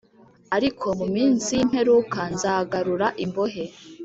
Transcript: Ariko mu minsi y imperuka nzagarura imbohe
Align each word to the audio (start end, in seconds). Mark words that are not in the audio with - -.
Ariko 0.55 0.85
mu 0.99 1.07
minsi 1.15 1.49
y 1.57 1.61
imperuka 1.65 2.19
nzagarura 2.33 3.07
imbohe 3.23 3.63